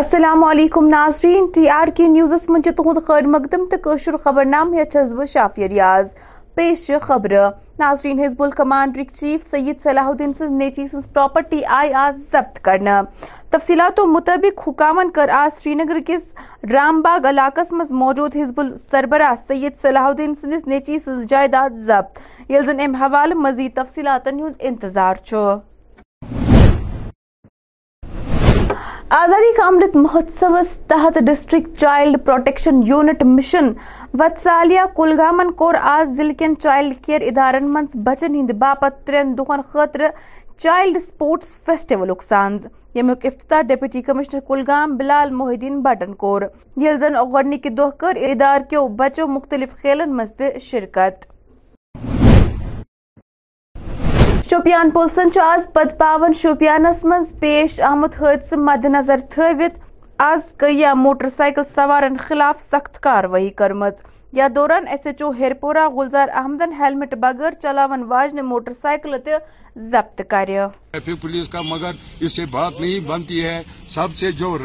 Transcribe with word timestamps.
السلام 0.00 0.44
علیکم 0.44 0.86
ناظرین، 0.88 1.46
ٹی 1.54 1.68
آر 1.68 1.88
کے 1.96 2.06
نیوزس 2.08 2.48
من 2.48 2.62
تہد 2.62 2.98
خیر 3.06 3.26
مقدم 3.26 3.64
تو 3.70 3.76
قشر 3.84 4.16
خبر 4.16 4.44
نام 4.44 4.72
ہس 4.74 5.12
بہ 5.12 5.24
شافیہ 5.24 5.66
ریاض۔ 5.66 6.06
پیش 6.54 6.90
خبر۔ 7.02 7.32
ناظرین، 7.78 8.20
حزب 8.24 8.42
کمانڈرک 8.56 9.10
چیف 9.14 9.50
سید 9.50 9.82
صلاح 9.82 10.08
الدین 10.08 10.32
سز 10.32 10.50
نیچی 10.50 10.86
سز 10.92 11.12
پراپرٹی 11.12 11.64
آئی 11.64 11.92
آز 11.92 12.16
ضبط 12.32 12.58
کرنا۔ 12.62 13.02
تفصیلاتو 13.50 14.06
مطابق 14.06 14.68
حکامن 14.68 15.10
کر 15.10 15.28
آز 15.28 15.62
سری 15.62 15.74
نگر 15.74 15.98
کس 16.06 16.22
رام 16.72 17.02
باغ 17.02 17.28
علاقس 17.28 17.72
مز 17.72 17.92
موجود 17.92 18.36
حزب 18.36 18.60
سربراہ 18.90 19.34
سید 19.48 19.80
صلاح 19.82 20.04
الدین 20.04 20.34
سندس 20.34 20.66
نیچی 20.66 20.98
سز 20.98 21.26
جائیداد 21.28 21.76
ضبط۔ 21.86 22.18
یل 22.50 22.64
زن 22.66 22.80
ام 22.80 22.94
حوالہ 22.94 23.34
مزید 23.34 23.74
تفصیلاتن 23.74 24.40
ہند 24.40 24.54
انتظار 24.60 25.14
چھ 25.14 25.34
آزادی 29.16 29.52
کا 29.56 29.64
امرت 29.66 29.94
مہوتسو 29.96 30.46
تحت 30.88 31.18
district 31.26 31.78
child 31.78 32.16
protection 32.24 32.82
unit 32.86 33.22
mission 33.26 33.68
Vatsalya 34.18 34.80
کلگامن 34.96 35.50
کور 35.60 35.74
آز 35.92 36.14
ضلع 36.16 36.32
کین 36.38 36.54
چائلڈ 36.62 36.94
کیئر 37.06 37.20
ادارن 37.28 37.66
مز 37.72 37.96
بچن 38.04 38.34
ہند 38.34 38.50
باپت 38.58 39.06
ترین 39.06 39.36
دہن 39.38 39.60
خاطر 39.72 40.02
چائلڈ 40.62 40.98
سپورٹس 41.06 41.56
فیسٹیول 41.66 42.12
سانز 42.28 42.66
یمیک 42.94 43.26
افتتاح 43.26 43.62
ڈپٹی 43.68 44.02
کمشنر 44.02 44.40
کلگام 44.48 44.96
بلال 44.96 45.30
محدین 45.40 45.80
بٹن 45.82 46.14
کور۔ 46.22 46.42
یل 46.76 46.98
زن 47.00 47.14
گۄڈنِکہِ 47.32 47.76
دۄہ 47.76 47.90
کٔر 47.98 48.22
ادارٕ 48.30 48.68
کیو 48.70 48.86
بچو 49.02 49.26
مختلف 49.28 49.76
کھیلن 49.80 50.16
مز 50.16 50.32
تہِ 50.36 50.60
شرکت۔ 50.70 51.26
شوپیان 54.50 54.90
پُلسن 54.90 55.30
چھُ 55.32 55.40
آز 55.40 55.66
پتہٕ 55.72 55.98
پاون 55.98 56.32
شوپیانس 56.32 57.04
منٛز 57.04 57.32
پیش 57.40 57.78
آمُت 57.88 58.14
حٲدثہٕ 58.20 58.58
مد 58.58 58.84
نظر 58.84 59.20
تھٲوِتھ 59.30 59.78
آز 60.18 60.40
کیا 60.58 60.94
موٹر 60.94 61.28
سائیکل 61.36 61.64
سوارن 61.74 62.16
خلاف 62.16 62.62
سخت 62.70 62.98
کاروٲیی 63.02 63.50
کٔرمٕژ 63.50 64.02
یتھ 64.32 64.52
دوران 64.54 64.86
S 64.88 65.06
H 65.06 65.22
O 65.22 65.30
Hirpora 65.38 65.88
Gulzar 65.96 66.28
احمدن 66.34 66.72
helmet 66.78 67.14
بغیر 67.20 67.54
چلاون 67.62 68.02
واجنہ 68.08 68.42
موٹر 68.42 68.72
سائیکل 68.72 69.18
تہ 69.24 69.38
ضبط 69.90 70.20
کرِ 70.28 70.56
ٹریفک 70.92 71.20
پولیس 71.22 71.48
کا 71.48 71.60
مگر 71.62 71.92
اس 72.20 72.32
سے 72.32 72.44
بات 72.50 72.80
نہیں 72.80 73.00
بنتی 73.08 73.42
ہے۔ 73.44 73.60
سب 73.88 74.14
سے 74.16 74.30
جو 74.32 74.56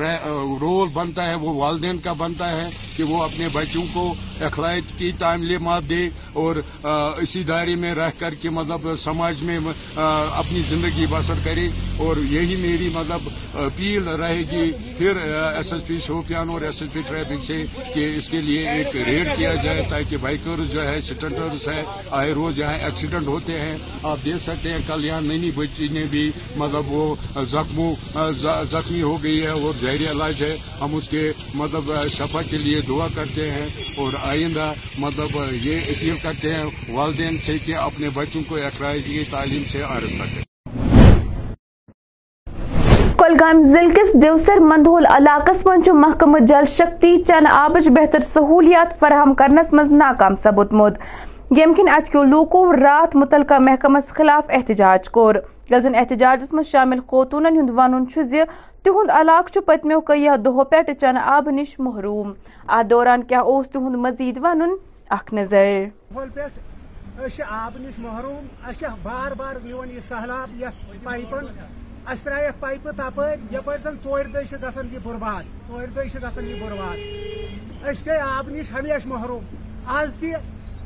رول 0.61 0.89
بنتا 0.93 1.27
ہے 1.27 1.35
وہ 1.35 1.53
والدین 1.53 1.97
کا 1.97 2.13
بنتا 2.13 2.49
ہے 2.51 2.69
کہ 2.95 3.03
وہ 3.03 3.23
اپنے 3.23 3.47
بچوں 3.53 3.83
کو 3.93 4.13
اخلاق 4.45 4.97
کی 4.99 5.11
تعلیمات 5.19 5.83
دے 5.89 6.07
اور 6.33 6.55
اسی 7.21 7.43
دائرے 7.43 7.75
میں 7.75 7.93
رہ 7.95 8.09
کر 8.17 8.33
کے 8.33 8.49
مطلب 8.49 8.95
سماج 8.97 9.43
میں 9.43 9.59
اپنی 9.95 10.61
زندگی 10.69 11.05
بسر 11.09 11.43
کرے 11.43 11.67
اور 11.97 12.17
یہی 12.29 12.55
میری 12.61 12.89
مطلب 12.93 13.29
اپیل 13.65 14.07
رہے 14.07 14.41
گی۔ 14.51 14.71
پھر 14.97 15.17
ایس 15.17 15.73
ایس 15.73 15.85
پی 15.87 15.99
شوپیان 15.99 16.49
اور 16.49 16.61
ایس 16.61 16.81
ایس 16.81 16.93
پی 16.93 17.01
ٹریفک 17.07 17.45
سے 17.45 17.63
کہ 17.93 18.13
اس 18.17 18.29
کے 18.29 18.41
لیے 18.41 18.67
ایک 18.69 18.95
ریڈ 18.97 19.29
کیا 19.37 19.54
جائے 19.63 19.81
تاکہ 19.89 20.17
بائکرز 20.17 20.71
جو 20.71 20.87
ہے 20.87 21.01
سٹنٹرز 21.01 21.67
ہے 21.67 21.83
آئے 22.09 22.33
روز 22.33 22.59
یہاں 22.59 22.73
ایکسیڈنٹ 22.73 23.27
ہوتے 23.27 23.59
ہیں۔ 23.59 23.77
آپ 24.03 24.17
دیکھ 24.25 24.43
سکتے 24.43 24.71
ہیں، 24.71 24.79
کل 24.87 25.05
یہاں 25.05 25.21
نئی 25.21 25.51
بچی 25.55 25.87
نے 25.87 26.03
بھی 26.09 26.31
مطلب 26.55 26.91
وہ 26.91 27.15
زخموں 27.43 27.95
زخمی 28.71 29.01
ہو 29.01 29.23
گئی 29.23 29.41
ہے 29.41 29.47
اور 29.47 29.73
زہری 29.81 30.07
علاج 30.07 30.43
ہے۔ 30.43 30.57
ہم 30.81 30.95
اس 30.95 31.09
کے 31.09 31.31
مطلب 31.53 31.91
شفا 32.09 32.41
کے 32.41 32.57
لیے 32.57 32.81
دعا 32.81 33.07
کرتے 33.15 33.51
ہیں۔ 33.51 33.67
اور 33.97 34.13
آئندہ 34.23 34.73
مطلب 34.97 35.37
یہ 35.51 35.77
اپیل 35.77 36.15
کرتے 36.21 36.53
ہیں، 36.53 36.65
والدین 36.89 37.37
سے 37.37 37.57
کہ 37.57 37.75
اپنے 37.75 38.09
بچوں 38.09 38.41
کو 38.47 38.55
اخراجی 38.55 39.23
تعلیم 39.31 39.63
سے 39.67 39.83
آرستہ 39.83 40.23
کریں۔ 40.23 40.54
کلگام 43.25 43.61
ضلع 43.69 43.93
کس 43.93 44.09
دیوسر 44.21 44.59
مندول 44.59 45.05
علاقس 45.09 45.65
من 45.65 45.81
محکمہ 45.99 46.39
جل 46.39 46.65
شکتی 46.67 47.15
چن 47.27 47.47
آبچ 47.51 47.87
بہتر 47.95 48.23
سہولیات 48.23 48.97
فراہم 48.99 49.33
کرنس 49.35 49.71
مز 49.73 49.91
ناکام 49.91 50.35
ثبوتمت 50.35 50.97
یم 51.57 51.73
کن 51.77 51.87
اتکو 51.91 52.23
لوکو 52.23 52.61
رات 52.73 53.15
متعلقہ 53.15 53.57
محکمس 53.59 54.09
خلاف 54.15 54.49
احتجاج 54.49 55.09
کور۔ 55.09 55.35
یل 55.69 55.81
زن 55.81 55.95
احتجاجس 55.95 56.53
مز 56.53 56.65
شامل 56.71 56.99
خوتون 57.07 57.45
ہند 57.45 57.69
ون 57.75 58.05
تہد 58.05 59.09
علاقہ 59.19 59.59
پتمو 59.65 59.99
کئی 60.07 60.27
دہو 60.45 60.63
پہ 60.63 60.81
چنہ 60.91 61.19
آب 61.35 61.49
نش 61.51 61.79
محروم۔ 61.79 62.31
ات 62.67 62.89
دوران 62.89 63.23
کیا 63.23 63.39
اس 63.41 63.69
تہد 63.69 63.95
مزید 64.05 64.37
ون 64.43 64.61
اخ 65.09 65.33
نظر۔ 65.33 65.85
آب 67.49 67.77
نش 67.79 67.97
محروم 67.97 68.45
بار 69.03 69.31
بار 69.37 69.65
یہ 69.65 69.99
سہلاب 70.09 70.63
پائپن 71.03 71.45
اس 72.07 72.21
تر 72.23 72.33
پائپہ 72.59 72.89
تپ 72.97 73.19
یپ 73.51 73.69
زن 73.83 73.95
ٹور 74.03 74.25
دہ 74.33 74.55
گھان 74.61 74.85
یہ 74.91 74.99
برباد 75.03 75.43
ٹور 75.67 75.85
دہ 75.95 76.01
گھان 76.21 76.45
یہ 76.45 76.61
برباد 76.61 77.87
اس 77.89 78.05
گئی 78.05 78.19
آب 78.23 78.49
نش 78.49 78.71
ہمیشہ 78.71 79.07
محروم 79.07 79.55
آز 79.95 80.11
تہ 80.19 80.35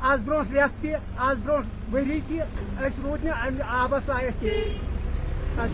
آز 0.10 0.20
برو 0.28 0.42
رت 0.54 0.82
تہ 0.82 1.20
آز 1.28 1.40
برو 1.44 1.58
وری 1.92 2.20
تہ 2.28 2.88
رود 3.04 3.26
نا 3.26 3.34
آبس 3.82 4.08
لائق 4.10 4.42
تہ 4.42 5.68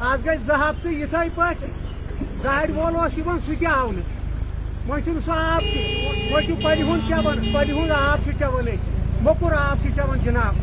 آز 0.00 0.24
گئی 0.26 0.36
زٕ 0.46 0.56
ہفتہٕ 0.60 0.92
یِتھے 0.92 1.28
پٲٹھۍ 1.36 2.42
گاڑِ 2.44 2.70
وول 2.70 2.96
اوس 2.96 3.18
یِوان 3.18 3.38
سُہ 3.46 3.54
تہِ 3.58 3.66
آو 3.66 3.90
نہٕ 3.92 4.06
وۄنۍ 4.88 5.04
چھُنہٕ 5.04 5.24
سُہ 5.26 5.32
آب 5.36 5.62
تہِ 5.62 6.32
وۄنۍ 6.32 6.46
چھُ 6.46 6.62
پرِ 6.62 6.82
ہُنٛد 6.82 7.08
چٮ۪وان 7.08 7.52
پرِ 7.52 7.70
ہُنٛد 7.70 7.90
آب 7.90 8.24
چھِ 8.24 8.38
چٮ۪وان 8.38 8.68
أسۍ 8.68 9.22
موٚکُر 9.22 9.52
آب 9.58 9.82
چھِ 9.82 9.90
چٮ۪وان 9.96 10.18
جِناب 10.24 10.54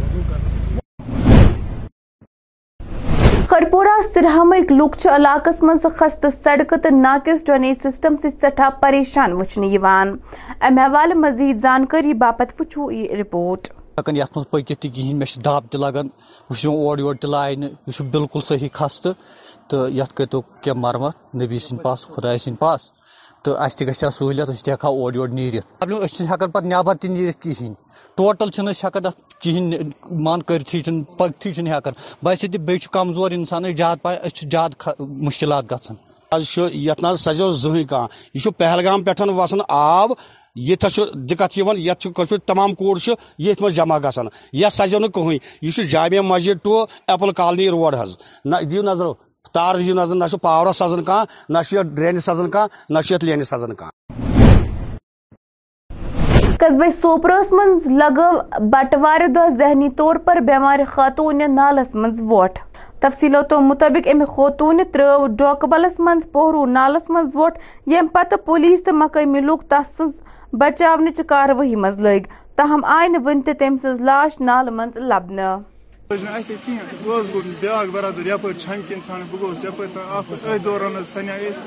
خڑپورہ 3.59 3.89
سرہمک 4.13 4.71
لوک 4.71 4.95
علاقس 5.13 5.61
من 5.63 5.77
خست 5.95 6.25
سڑکہ 6.43 6.75
تو 6.83 6.89
ناقص 6.91 7.43
ڈرینیج 7.45 7.77
سسٹم 7.79 8.15
سٹھا 8.17 8.69
پریشان 8.81 9.33
وچھنے 9.33 9.77
ام 9.77 10.77
حوالہ 10.77 11.13
مزید 11.15 11.59
زانکاری 11.61 12.13
باپت 12.21 12.53
وچھو 12.59 12.89
یہ 12.91 13.15
رپورٹ 13.21 13.67
ہکن 13.99 14.17
یت 14.17 14.37
مز 14.37 14.49
پکت 14.49 14.81
کہین 14.83 15.17
مے 15.19 15.25
دب 15.45 15.67
تہ 15.71 15.77
لگان 15.77 16.07
وہ 16.49 16.73
اور 16.79 16.97
یور 16.97 17.15
تہ 17.15 17.27
لائن 17.27 17.63
یہ 17.63 18.01
بالکل 18.11 18.41
صحیح 18.43 18.69
خستہ 18.73 19.09
تو 19.67 19.87
یت 19.91 20.15
کرتو 20.17 20.41
کیا 20.61 20.73
مرمت 20.77 21.35
نبی 21.35 21.59
سن 21.59 21.77
پاس 21.83 22.07
خدا 22.07 22.37
سن 22.37 22.55
پاس 22.55 22.89
تو 23.44 23.51
اس 23.63 23.75
تہ 23.75 23.83
گھا 23.83 24.09
سہولیت 24.09 24.50
اس 24.50 24.63
ہکا 24.67 24.88
اور 24.88 25.13
یور 25.13 25.27
نیرت 25.27 25.83
ہکان 26.31 26.51
پتہ 26.51 26.66
نبر 26.66 26.95
تہ 27.01 27.07
نیرت 27.07 27.41
کہین 27.44 27.73
ٹوٹل 28.17 28.50
ہکان 28.83 29.05
ات 29.05 29.41
کہین 29.41 29.73
مان 30.25 30.41
کرتھی 30.47 30.81
پکتھی 31.17 31.51
ہکان 31.72 31.94
بس 32.23 32.41
تہ 32.41 32.57
بیٚیہِ 32.57 32.81
چھُ 32.81 32.89
کمزور 32.91 33.31
انسان 33.31 33.63
زیادٕ 33.77 34.01
پہ 34.03 34.16
اس 34.23 34.41
زیادٕ 34.41 35.00
مشکلات 35.00 35.72
گژھان۔ 35.72 35.95
آز 36.31 36.57
یت 36.73 37.01
نا 37.03 37.13
سجو 37.16 37.50
زہن 37.61 37.83
کان 37.88 38.07
یہ 38.33 38.50
پہلگام 38.57 39.03
پہ 39.03 39.29
وسان 39.29 39.59
آب 39.67 40.11
یت 40.56 40.85
دقت 41.29 41.57
یت 41.57 42.07
کشمیر 42.16 42.39
تمام 42.45 42.73
کوڑ 42.75 42.97
یت 43.39 43.61
مز 43.61 43.73
جمع 43.75 43.97
گژھان۔ 44.03 44.27
یت 44.53 44.73
سجو 44.73 45.00
نا 45.00 45.07
کہین 45.16 45.38
یہ 45.61 45.81
Jama 45.83 46.21
Masjid 46.29 46.63
to 46.63 46.83
apple 47.07 47.31
colony 47.31 47.69
road 47.69 47.95
حض 48.00 48.17
نہ، 48.45 48.56
دیو 48.71 48.81
نظر۔ 48.81 49.28
تار 49.53 49.75
دیو 49.75 49.95
نظر 49.95 50.15
نہ 50.15 50.25
پاورس 50.41 50.77
سزان 50.77 51.03
کان 51.03 51.25
نہ 51.53 51.59
ڈرینس 51.95 52.25
سزان 52.25 52.50
کان 52.50 52.68
نہ 52.89 53.00
لینس 53.21 53.50
سزان 53.50 53.74
کان 53.74 53.89
قصبہ 56.59 56.89
سوپرس 57.01 57.51
منز 57.51 57.86
لگو 58.00 58.31
بٹوار 58.71 59.27
دہ 59.36 59.47
ذہنی 59.57 59.89
طور 59.97 60.15
پر 60.25 60.39
بیمار 60.47 60.80
خاتون 60.91 61.41
نالس 61.56 61.95
منز 61.95 62.19
ووٹ۔ 62.30 62.57
تفصیلاتو 63.01 63.59
مطابق 63.62 64.07
ام 64.12 64.24
خوتون 64.27 64.81
ترو 64.94 65.27
ڈوکبلس 65.39 66.00
منز 66.00 66.31
پوہرو 66.31 66.65
نالس 66.65 67.09
منز 67.09 67.36
ووٹ 67.36 67.57
یم 67.91 68.07
پتہ 68.13 68.36
پولیس 68.45 68.83
تو 68.83 68.94
مقامی 68.94 69.41
لوگ 69.41 69.59
تس 69.69 70.01
بچاونچ 70.59 71.21
کاروٲیی 71.27 71.75
مز 71.75 72.00
لگ 72.00 72.27
تاہم 72.56 72.86
آئی 72.97 73.09
نہ 73.09 73.18
ون 73.25 73.41
تہ 73.41 73.51
تم 73.59 73.75
سز 73.83 74.01
لاش 74.01 74.39
نال 74.41 74.69
منز 74.69 74.97
لبنہ۔ 74.97 75.57
بیاکھ 77.61 77.89
برادر 77.91 78.25
یپر 78.25 78.53
چھنک 78.59 78.91
انسان 78.91 79.21
بہ 79.31 79.38
گوس 79.41 79.63
یپر 79.63 79.97
اتھ 79.97 80.31
دوران 80.63 81.03
سنیا 81.06 81.33
اس 81.47 81.59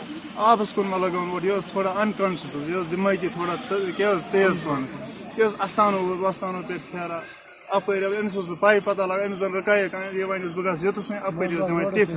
آبس 0.47 0.73
کن 0.75 0.87
ما 0.87 0.97
لگان 0.97 1.29
اور 1.31 1.43
یہ 1.43 1.69
تھوڑا 1.71 1.91
انکانشس 2.03 2.55
یہ 2.69 2.91
دماغی 2.91 3.29
تھوڑا 3.35 3.55
کیا 3.97 4.13
تیز 4.33 4.59
پہن 4.65 4.85
یہ 5.39 5.63
استانو 5.65 6.01
وستانو 6.23 6.63
پہ 6.69 6.77
پھیرا 6.91 7.21
اپر 7.71 8.03
امس 8.19 8.37
پائی 8.61 8.81
پتہ 8.85 9.03
لگا 9.03 9.23
امس 9.25 9.39
زن 9.39 9.55
رکائے 9.55 9.89
یہ 10.15 10.25
ون 10.25 10.49
بہ 10.57 10.63
گھس 10.65 10.85
یوتس 10.85 11.11
وۄنۍ 11.11 11.23
اپر 11.23 11.47
دِوان 11.69 11.95
ٹِپ 11.95 12.11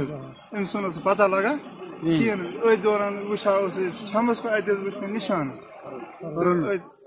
امس 0.55 0.71
چھُنہٕ 0.71 0.91
سُہ 0.95 1.01
پتہ 1.03 1.27
لگان 1.35 1.57
کہیٖنۍ 2.01 2.47
أتھۍ 2.57 2.83
دوران 2.83 3.17
وٕچھا 3.29 3.51
اوس 3.51 3.77
أسۍ 3.77 4.05
چھمس 4.07 4.41
کُن 4.41 4.53
اتہِ 4.53 4.71
حظ 4.71 4.83
وٕچھ 4.83 4.97
مےٚ 5.01 5.11
نِشان 5.11 5.47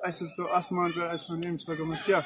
اَسہِ 0.06 0.22
حظ 0.22 0.30
پیوٚو 0.36 0.54
آسمان 0.56 0.90
پٮ۪ٹھ 0.90 1.12
اَسہِ 1.12 1.30
ووٚن 1.30 1.46
أمِس 1.48 1.68
گٔمٕژ 1.68 2.02
کیٛاہ 2.06 2.24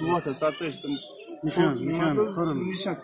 ووت 0.00 0.28
حظ 0.28 0.38
پتہٕ 0.38 0.66
حظ 0.66 0.82
تِم 0.82 1.19
نِشان 1.44 2.94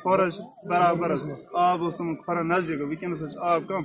برابر 0.64 1.10
آب 1.54 1.82
اوس 1.82 1.96
تِمن 1.96 2.14
کھۄرن 2.16 2.48
نزدیٖک 2.48 2.80
وٕنکیٚنس 2.80 3.22
حظ 3.22 3.32
چھُ 3.32 3.38
آب 3.52 3.62
کم 3.68 3.82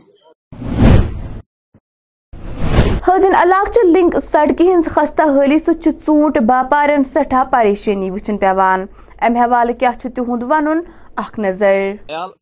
حاجن 3.07 3.35
علاقہ 3.35 3.85
لنک 3.85 4.17
سڑکہ 4.31 4.63
ہز 4.73 4.85
خستہ 4.95 5.23
حالی 5.35 5.57
ژوٗنٛٹھ 5.65 6.37
باپارن 6.47 7.03
سٹھا 7.13 7.43
پریشانی 7.51 8.09
وچھن 8.11 8.37
پیوان 8.43 8.85
امہ 9.21 9.39
حوالہ 9.39 9.71
کیا 9.79 9.91
تہد 10.03 10.43
ون 10.49 10.67
اخ 11.23 11.39
نظر 11.39 11.79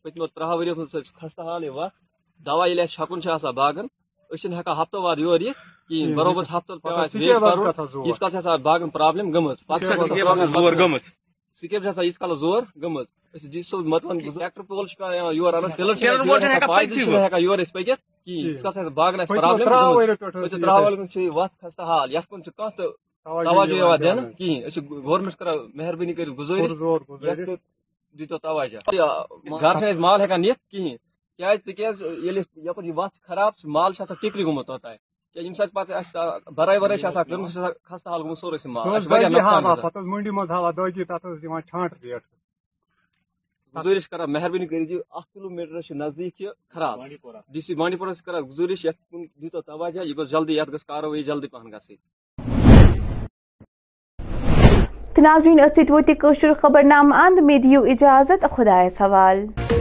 پتمو 0.03 0.27
ترہ 0.27 0.53
ؤریو 0.55 0.75
خستہ 0.85 1.41
حال 1.41 1.69
وتھ 1.69 1.93
دوا 2.39 2.67
ییٚلہِ 2.67 2.83
اَسہِ 2.83 2.95
چھکُن 2.95 3.21
چھُ 3.21 3.29
آسان 3.31 3.55
باغن 3.61 3.85
أسۍ 3.85 4.41
چھِنہٕ 4.41 4.57
ہٮ۪کان 4.57 4.81
ہفتو 4.81 5.01
واد 5.01 5.17
یور 5.19 5.39
یِتھ 5.41 5.59
کِہیٖنۍ 5.87 6.15
برابر 6.15 6.43
ہفتس 6.55 6.81
پیٚوان 6.83 7.03
اَسہِ 7.03 7.21
ویٹ 7.21 7.39
کرُن 7.41 8.05
ییٖتِس 8.05 8.19
کالس 8.19 8.31
چھِ 8.33 8.37
آسان 8.37 8.61
باغن 8.61 8.89
پرابلم 8.97 9.31
گٔمٕژ 9.33 9.57
پتہٕ 9.67 10.99
چھِ 10.99 11.11
آسان 11.63 12.03
ییٖتِس 12.05 12.17
کالس 12.17 12.39
زور 12.39 12.61
ڈی 13.51 13.61
صٲب 13.61 13.85
مطلب 13.85 14.19
ٹریکٹر 14.35 14.61
پول 14.61 14.85
یور 15.33 15.53
اَنُن 15.53 15.71
ٹِلر 15.77 15.95
یور 17.41 17.59
کالس 17.59 18.77
اَسہِ 18.77 18.91
باغن 18.93 19.19
یہِ 21.15 21.29
وتھ 21.35 21.53
خستہٕ 21.61 21.85
حال 21.85 22.13
یتھ 22.13 22.27
کُن 22.29 22.43
چھُ 22.43 22.51
کانٛہہ 22.57 22.75
تہٕ 22.77 22.91
توجہ 23.25 24.69
چھِ 24.73 24.81
گورمینٹس 24.89 25.37
کران 25.37 25.57
مہربٲنی 25.75 26.13
کٔرِتھ 26.13 26.39
گُزٲرِش 26.39 26.71
یتھ 26.71 27.39
کُن 27.45 27.55
دیٖتو 28.19 28.37
توجہ 28.37 28.79
چھِنہٕ 29.79 29.91
أسۍ 29.91 29.99
مال 29.99 30.21
ہٮ۪کان 30.21 30.41
نِتھ 30.41 30.59
کِہیٖنۍ 30.71 30.97
کیازِ 31.39 31.59
تِکیازِ 31.65 32.03
ییٚلہِ 32.03 32.39
أسۍ 32.39 32.65
یپٲرۍ 32.65 32.85
یہِ 32.85 32.97
وتھ 32.97 33.17
خراب 33.27 33.53
مال 33.63 33.93
چھُ 33.93 34.01
آسان 34.01 34.17
ٹِکرِ 34.21 34.45
گوٚمُت 34.45 34.67
توٚتانۍ 34.67 34.97
ییٚمہِ 35.35 35.55
ساتہٕ 35.57 35.73
پتہٕ 35.73 35.97
اَسہِ 35.97 36.53
برٲے 36.55 36.77
ورٲے 36.81 36.97
چھِ 36.97 37.05
آسان 37.05 37.23
کٔرمٕژ 37.23 37.53
سُہ 37.53 37.53
چھُ 37.53 37.59
آسان 37.59 37.73
خستہٕ 37.87 38.11
حال 38.11 38.21
گوٚمُت 38.21 38.39
سورُے 38.39 38.57
سُہ 38.57 38.69
مال 38.69 38.87
اَسہِ 38.87 39.03
چھُ 39.03 39.11
واریاہ 39.11 39.29
نۄقصان 39.29 39.63
گژھان 39.63 39.81
پتہٕ 39.81 40.03
منڈی 40.11 40.29
منٛز 40.31 40.51
ہاوان 40.51 40.73
دٲگی 40.77 41.03
تتھ 41.03 41.25
ٲس 41.25 41.43
یِوان 41.43 41.61
چھانٹ 41.69 41.93
ریٹ 42.03 42.23
گُزٲرِش 43.75 44.07
کران 44.09 44.31
مہربٲنی 44.33 44.67
کٔرِتھ 44.67 44.91
یہِ 44.91 44.99
اکھ 45.17 45.27
کِلوٗ 45.33 45.51
میٖٹر 45.55 45.81
چھُ 45.81 45.95
نزدیٖک 45.95 46.41
یہِ 46.41 46.49
خراب 46.73 46.99
ڈی 47.53 47.61
سی 47.61 47.75
بانڈی 47.75 47.97
پورہ 47.97 48.13
کران 48.25 48.43
گُزٲرِش 48.49 48.85
یتھ 48.85 48.97
کُن 49.11 49.25
دیٖتو 49.41 49.61
توجہ 49.61 50.03
یہِ 50.03 50.15
گوٚژھ 50.17 50.31
جلدی 50.31 50.57
یتھ 50.57 50.71
گٔژھ 50.73 50.85
کاروٲیی 50.85 51.23
جلدی 51.23 51.47
پہن 51.47 51.71
گژھٕنۍ 51.73 51.97
تہٕ 55.13 55.23
ناظریٖن 55.23 55.59
أتھۍ 55.59 55.75
سۭتۍ 55.75 55.91
ووت 55.91 56.09
یہِ 56.09 56.17
کٲشُر 56.19 56.53
خبرنامہٕ 56.61 57.17
اند 57.23 57.39
مےٚ 57.47 57.61
دِیِو 57.63 57.83
اِجازت 57.93 58.45
خۄدایس 58.55 59.01
حوالہٕ 59.01 59.78